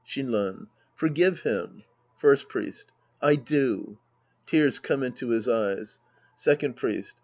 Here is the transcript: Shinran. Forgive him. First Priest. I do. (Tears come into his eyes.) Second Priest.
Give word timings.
Shinran. 0.03 0.65
Forgive 0.95 1.41
him. 1.41 1.83
First 2.17 2.49
Priest. 2.49 2.87
I 3.21 3.35
do. 3.35 3.99
(Tears 4.47 4.79
come 4.79 5.03
into 5.03 5.29
his 5.29 5.47
eyes.) 5.47 5.99
Second 6.35 6.75
Priest. 6.75 7.17